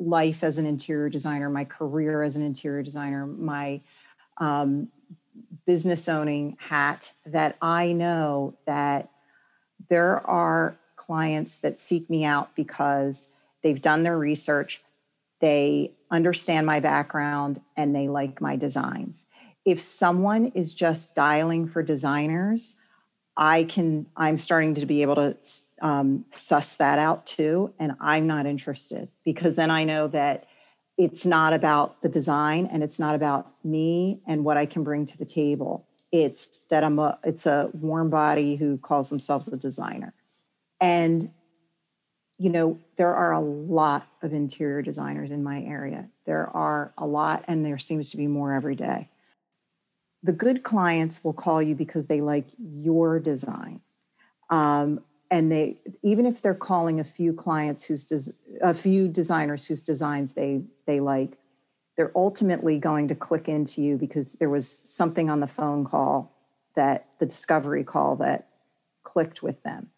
[0.00, 3.80] life as an interior designer, my career as an interior designer, my
[4.38, 4.88] um,
[5.66, 9.10] business owning hat that I know that
[9.88, 13.28] there are clients that seek me out because
[13.62, 14.82] they've done their research,
[15.40, 19.26] they understand my background, and they like my designs.
[19.64, 22.74] If someone is just dialing for designers,
[23.36, 25.36] I can, I'm starting to be able to
[25.80, 27.72] um, suss that out too.
[27.78, 30.46] And I'm not interested because then I know that
[30.98, 35.06] it's not about the design and it's not about me and what I can bring
[35.06, 35.86] to the table.
[36.12, 40.12] It's that I'm a, it's a warm body who calls themselves a designer.
[40.80, 41.30] And,
[42.36, 46.08] you know, there are a lot of interior designers in my area.
[46.26, 49.08] There are a lot, and there seems to be more every day.
[50.22, 53.80] The good clients will call you because they like your design.
[54.50, 59.66] Um, and they even if they're calling a few clients whose des, a few designers
[59.66, 61.38] whose designs they they like
[61.96, 66.32] they're ultimately going to click into you because there was something on the phone call
[66.74, 68.48] that the discovery call that
[69.04, 69.90] clicked with them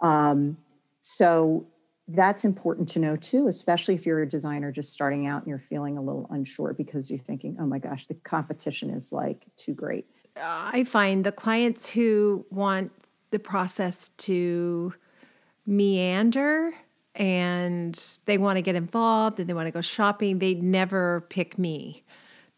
[0.00, 0.56] um,
[1.00, 1.66] so
[2.14, 5.58] that's important to know too, especially if you're a designer just starting out and you're
[5.58, 9.74] feeling a little unsure because you're thinking, oh my gosh, the competition is like too
[9.74, 10.06] great.
[10.40, 12.92] I find the clients who want
[13.30, 14.94] the process to
[15.66, 16.72] meander
[17.14, 21.58] and they want to get involved and they want to go shopping, they never pick
[21.58, 22.02] me.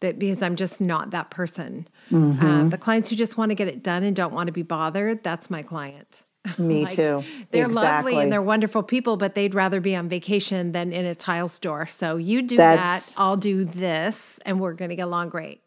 [0.01, 1.87] That because I'm just not that person.
[2.11, 2.45] Mm-hmm.
[2.45, 4.61] Um, the clients who just want to get it done and don't want to be
[4.61, 6.24] bothered, that's my client.
[6.57, 7.23] Me like, too.
[7.51, 8.13] They're exactly.
[8.13, 11.47] lovely and they're wonderful people, but they'd rather be on vacation than in a tile
[11.47, 11.87] store.
[11.87, 15.61] So you do That's, that, I'll do this, and we're going to get along great.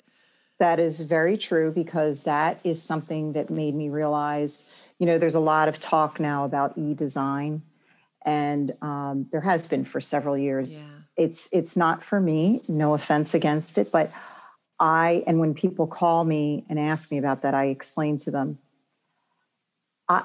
[0.59, 4.65] That is very true because that is something that made me realize,
[4.99, 7.63] you know, there's a lot of talk now about e-design,
[8.23, 10.79] and um, there has been for several years.
[10.79, 10.85] Yeah.
[11.17, 12.63] It's it's not for me.
[12.69, 14.13] No offense against it, but
[14.81, 18.59] I and when people call me and ask me about that, I explain to them.
[20.09, 20.25] I,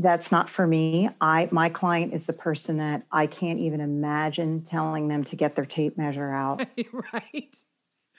[0.00, 1.10] that's not for me.
[1.20, 5.54] I my client is the person that I can't even imagine telling them to get
[5.54, 6.66] their tape measure out.
[7.12, 7.56] right.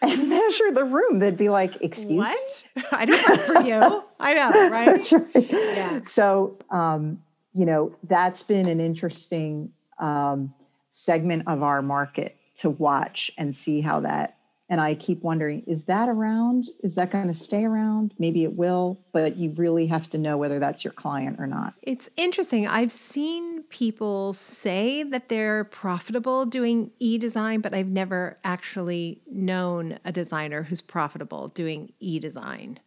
[0.03, 1.19] And measure the room.
[1.19, 2.63] They'd be like, excuse what?
[2.75, 2.83] me?
[2.91, 4.03] I don't work for you.
[4.19, 4.85] I know, right?
[4.85, 5.47] that's right.
[5.51, 6.01] Yeah.
[6.03, 7.21] So um,
[7.53, 10.53] you know, that's been an interesting um,
[10.91, 14.37] segment of our market to watch and see how that
[14.71, 16.69] and I keep wondering, is that around?
[16.81, 18.13] Is that going to stay around?
[18.17, 21.73] Maybe it will, but you really have to know whether that's your client or not.
[21.81, 22.65] It's interesting.
[22.67, 29.99] I've seen people say that they're profitable doing e design, but I've never actually known
[30.05, 32.79] a designer who's profitable doing e design.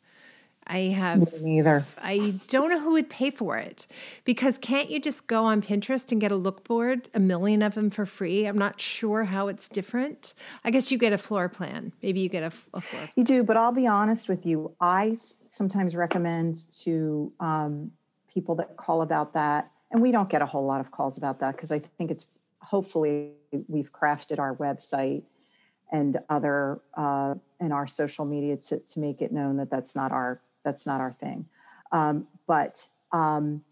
[0.67, 1.85] I have Me neither.
[1.99, 3.87] I don't know who would pay for it
[4.25, 7.75] because can't you just go on Pinterest and get a look board, a million of
[7.75, 8.47] them for free?
[8.47, 10.35] I'm not sure how it's different.
[10.65, 11.93] I guess you get a floor plan.
[12.03, 13.01] Maybe you get a, a floor.
[13.01, 13.09] Plan.
[13.17, 14.75] You do, but I'll be honest with you.
[14.81, 17.91] I sometimes recommend to um,
[18.33, 21.41] people that call about that, and we don't get a whole lot of calls about
[21.41, 22.27] that because I think it's
[22.61, 23.33] hopefully
[23.69, 25.25] we've crafted our website
[25.93, 30.11] and other uh, in our social media to, to make it known that that's not
[30.11, 31.47] our that's not our thing.
[31.93, 33.63] Um, but um,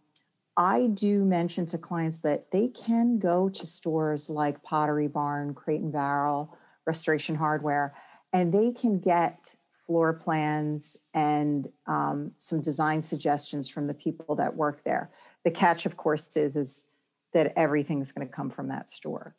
[0.57, 5.81] I do mention to clients that they can go to stores like Pottery Barn, Crate
[5.81, 7.95] and Barrel, Restoration Hardware,
[8.33, 9.55] and they can get
[9.87, 15.11] floor plans and um, some design suggestions from the people that work there.
[15.45, 16.85] The catch, of course, is is
[17.33, 19.35] that everything's going to come from that store.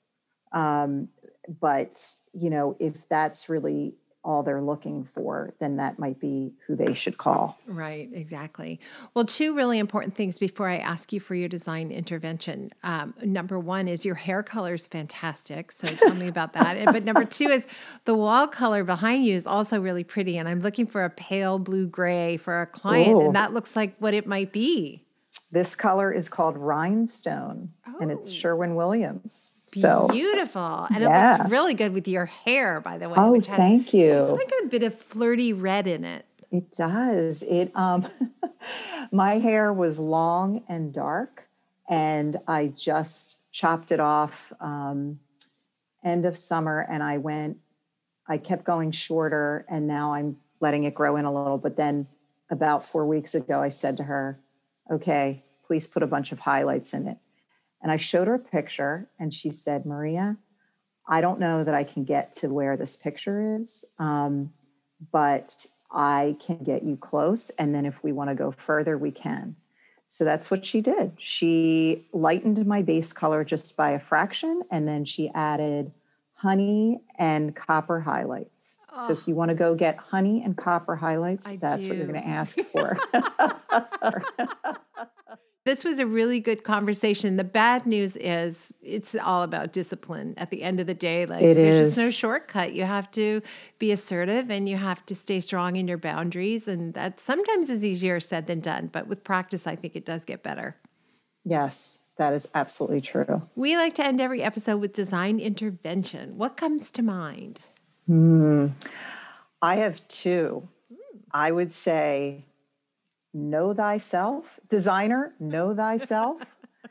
[0.52, 1.10] Um,
[1.60, 2.02] but
[2.34, 6.94] you know, if that's really all they're looking for, then that might be who they
[6.94, 7.58] should call.
[7.68, 8.80] Right, exactly.
[9.14, 12.72] Well, two really important things before I ask you for your design intervention.
[12.84, 15.72] Um, number one is your hair color is fantastic.
[15.72, 16.84] So tell me about that.
[16.86, 17.68] but number two is
[18.06, 20.38] the wall color behind you is also really pretty.
[20.38, 23.10] And I'm looking for a pale blue gray for a client.
[23.10, 23.22] Ooh.
[23.22, 25.04] And that looks like what it might be.
[25.52, 27.98] This color is called Rhinestone, oh.
[28.02, 28.34] and it's oh.
[28.34, 29.52] Sherwin Williams.
[29.82, 30.88] So beautiful.
[30.90, 31.36] And yeah.
[31.36, 33.16] it looks really good with your hair, by the way.
[33.18, 34.12] Oh, which has, thank you.
[34.12, 36.26] It's like a bit of flirty red in it.
[36.52, 37.44] It does.
[37.44, 38.08] It um
[39.12, 41.48] my hair was long and dark,
[41.90, 45.20] and I just chopped it off um
[46.04, 47.58] end of summer and I went
[48.28, 51.58] I kept going shorter and now I'm letting it grow in a little.
[51.58, 52.08] But then
[52.50, 54.40] about four weeks ago, I said to her,
[54.90, 57.18] okay, please put a bunch of highlights in it.
[57.84, 60.38] And I showed her a picture, and she said, Maria,
[61.08, 64.54] I don't know that I can get to where this picture is, um,
[65.12, 67.52] but I can get you close.
[67.60, 69.58] And then if we want to go further, we can.
[70.08, 71.12] So that's what she did.
[71.17, 75.91] She lightened my base color just by a fraction, and then she added
[76.36, 78.78] honey and copper highlights.
[78.93, 79.08] Oh.
[79.08, 81.89] So if you want to go get honey and copper highlights, I that's do.
[81.89, 82.98] what you're going to ask for.
[85.65, 87.38] This was a really good conversation.
[87.38, 91.26] The bad news is it's all about discipline at the end of the day.
[91.26, 91.95] Like it there's is.
[91.95, 92.73] just no shortcut.
[92.73, 93.41] You have to
[93.80, 96.67] be assertive and you have to stay strong in your boundaries.
[96.67, 98.89] And that sometimes is easier said than done.
[98.91, 100.76] But with practice, I think it does get better.
[101.45, 103.43] Yes, that is absolutely true.
[103.56, 106.38] We like to end every episode with design intervention.
[106.38, 107.62] What comes to mind?
[108.08, 108.67] Hmm.
[109.62, 110.67] I have two.
[111.32, 112.43] I would say
[113.34, 114.46] know thyself.
[114.70, 116.42] Designer, know thyself.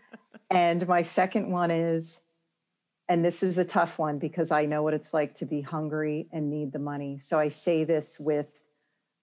[0.51, 2.21] and my second one is,
[3.09, 6.29] and this is a tough one because I know what it's like to be hungry
[6.33, 7.19] and need the money.
[7.21, 8.49] So I say this with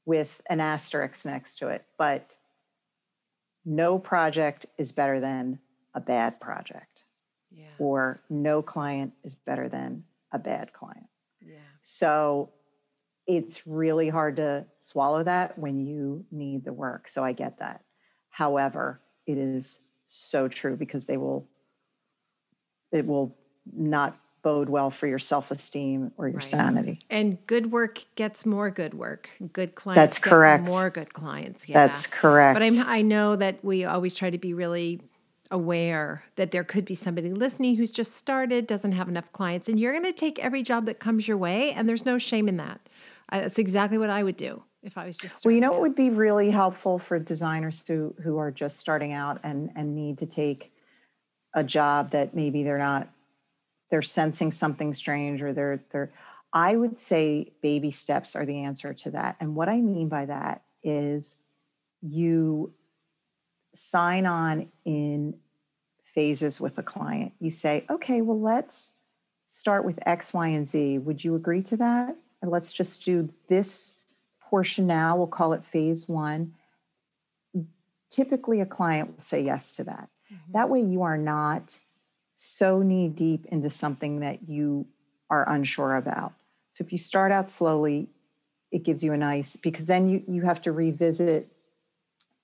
[0.06, 2.32] with an asterisk next to it, but
[3.64, 5.60] no project is better than
[5.94, 7.04] a bad project.
[7.52, 7.66] Yeah.
[7.78, 11.06] Or no client is better than a bad client.
[11.46, 11.58] Yeah.
[11.84, 12.50] So
[13.30, 17.08] it's really hard to swallow that when you need the work.
[17.08, 17.84] So I get that.
[18.32, 19.78] However, it is
[20.08, 21.48] so true because they will
[22.92, 23.38] it will
[23.72, 26.44] not bode well for your self-esteem or your right.
[26.44, 27.00] sanity.
[27.12, 29.30] And good work gets more good work.
[29.54, 30.64] Good clients That's correct.
[30.64, 31.70] more good clients.
[31.70, 31.86] Yeah.
[31.86, 32.56] That's correct.
[32.56, 35.02] But I'm, I know that we always try to be really
[35.52, 39.80] aware that there could be somebody listening who's just started, doesn't have enough clients, and
[39.80, 42.58] you're going to take every job that comes your way, and there's no shame in
[42.58, 42.80] that.
[43.32, 45.46] Uh, that's exactly what I would do if I was just.
[45.46, 49.14] Well, you know, it would be really helpful for designers who who are just starting
[49.14, 50.74] out and and need to take
[51.54, 53.10] a job that maybe they're not
[53.90, 56.12] they're sensing something strange or they're they're
[56.54, 59.36] I would say baby steps are the answer to that.
[59.40, 61.38] And what I mean by that is
[62.02, 62.74] you
[63.74, 65.36] sign on in
[66.02, 67.34] phases with a client.
[67.40, 68.94] You say, okay, well, let's
[69.46, 70.98] start with X, Y, and Z.
[71.00, 72.16] Would you agree to that?
[72.42, 73.96] And let's just do this
[74.42, 75.16] portion now.
[75.16, 76.54] We'll call it phase one.
[78.10, 80.10] Typically, a client will say yes to that.
[80.34, 80.52] Mm-hmm.
[80.54, 81.80] That way, you are not
[82.36, 84.88] so knee deep into something that you
[85.30, 86.34] are unsure about.
[86.72, 88.10] So, if you start out slowly,
[88.72, 91.52] it gives you a nice because then you you have to revisit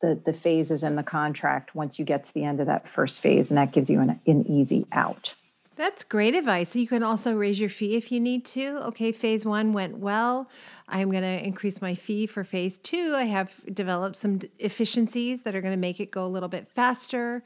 [0.01, 3.21] the the phases in the contract once you get to the end of that first
[3.21, 5.35] phase, and that gives you an, an easy out.
[5.75, 6.75] That's great advice.
[6.75, 8.77] You can also raise your fee if you need to.
[8.87, 10.49] Okay, phase one went well.
[10.87, 13.13] I'm going to increase my fee for phase two.
[13.15, 16.69] I have developed some efficiencies that are going to make it go a little bit
[16.69, 17.43] faster,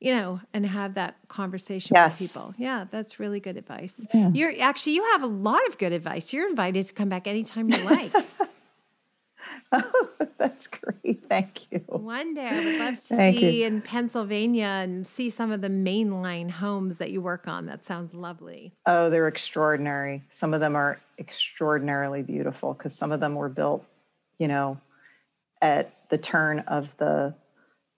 [0.00, 2.20] you know, and have that conversation yes.
[2.20, 2.54] with people.
[2.58, 4.06] Yeah, that's really good advice.
[4.12, 4.30] Yeah.
[4.34, 6.32] You're actually, you have a lot of good advice.
[6.32, 8.12] You're invited to come back anytime you like.
[9.72, 10.08] Oh,
[10.38, 11.24] that's great.
[11.28, 11.78] Thank you.
[11.86, 13.66] One day I would love to Thank be you.
[13.66, 17.66] in Pennsylvania and see some of the Main Line homes that you work on.
[17.66, 18.74] That sounds lovely.
[18.86, 20.22] Oh, they're extraordinary.
[20.28, 23.84] Some of them are extraordinarily beautiful because some of them were built,
[24.38, 24.78] you know,
[25.62, 27.34] at the turn of the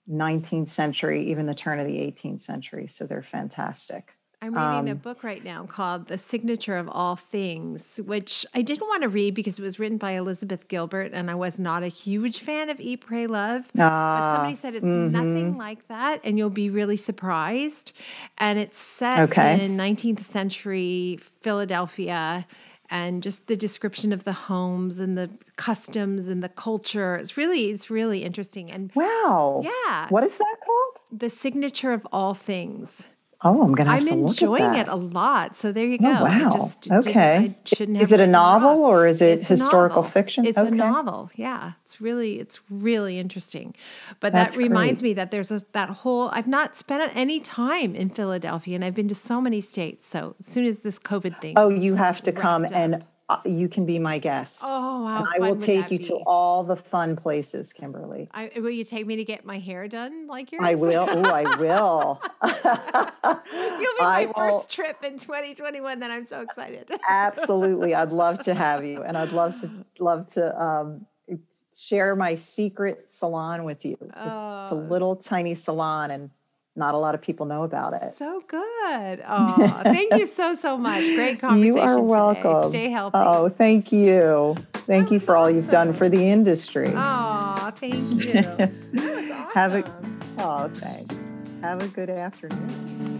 [0.09, 2.87] 19th century, even the turn of the 18th century.
[2.87, 4.13] So they're fantastic.
[4.43, 8.63] I'm reading um, a book right now called The Signature of All Things, which I
[8.63, 11.83] didn't want to read because it was written by Elizabeth Gilbert, and I was not
[11.83, 13.67] a huge fan of Eat, Pray, Love.
[13.69, 15.13] Uh, but somebody said it's mm-hmm.
[15.13, 17.93] nothing like that, and you'll be really surprised.
[18.39, 19.65] And it's set okay.
[19.65, 22.47] in 19th century Philadelphia
[22.91, 27.17] and just the description of the homes and the customs and the culture.
[27.17, 28.71] It's really, it's really interesting.
[28.71, 29.63] And wow.
[29.65, 30.09] Yeah.
[30.11, 31.21] What is that called?
[31.21, 33.07] The Signature of All Things.
[33.47, 33.91] Oh, I'm gonna.
[33.91, 35.55] I'm enjoying it a lot.
[35.55, 36.19] So there you oh, go.
[36.21, 36.51] Oh, wow.
[36.51, 37.55] Just, okay.
[37.71, 40.47] is it a novel or is it it's historical fiction?
[40.47, 40.69] It's okay.
[40.69, 41.31] a novel.
[41.35, 43.75] Yeah, it's really it's really interesting.
[44.21, 45.11] But That's that reminds great.
[45.11, 46.31] me that there's a, that whole.
[46.33, 50.07] I've not spent any time in Philadelphia, and I've been to so many states.
[50.07, 51.55] So as soon as this COVID thing.
[51.59, 54.61] Oh, you have to come up, and uh, you can be my guest.
[54.63, 55.25] Oh, wow.
[55.35, 56.05] I will take you be?
[56.07, 58.29] to all the fun places, Kimberly.
[58.33, 60.63] I, will you take me to get my hair done like yours?
[60.63, 61.07] I will.
[61.09, 62.21] Oh, I will.
[62.43, 66.01] You'll be my first trip in 2021.
[66.01, 66.91] Then I'm so excited.
[67.09, 67.95] absolutely.
[67.95, 69.03] I'd love to have you.
[69.03, 71.07] And I'd love to, love to, um,
[71.75, 73.97] share my secret salon with you.
[74.15, 74.63] Oh.
[74.63, 74.87] It's a oh.
[74.91, 76.31] little tiny salon and
[76.77, 78.15] not a lot of people know about it.
[78.17, 79.23] So good.
[79.37, 81.03] Oh, thank you so, so much.
[81.15, 81.67] Great conversation.
[81.77, 82.71] You are welcome.
[82.71, 82.85] Today.
[82.85, 83.19] Stay healthy.
[83.19, 84.57] Oh, thank you.
[84.87, 86.93] Thank you for all you've done for the industry.
[86.95, 88.41] Oh, thank you.
[88.47, 89.49] awesome.
[89.55, 89.85] Have a
[90.39, 91.15] oh, thanks.
[91.63, 93.19] Have a good afternoon.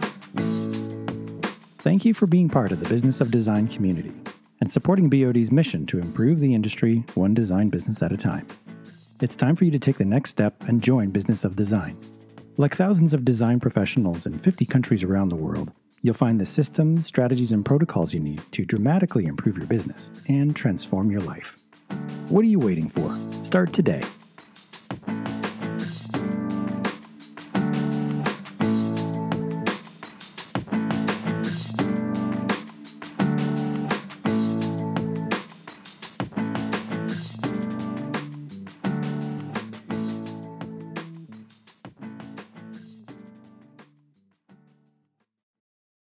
[1.79, 4.13] Thank you for being part of the Business of Design community
[4.61, 8.47] and supporting BOD's mission to improve the industry one design business at a time.
[9.21, 11.97] It's time for you to take the next step and join Business of Design.
[12.57, 17.05] Like thousands of design professionals in 50 countries around the world, you'll find the systems,
[17.05, 21.57] strategies, and protocols you need to dramatically improve your business and transform your life.
[22.29, 23.13] What are you waiting for?
[23.43, 24.03] Start today